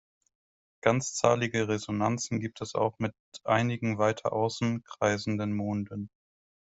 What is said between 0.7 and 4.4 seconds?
Ganzzahlige Resonanzen gibt es auch mit einigen weiter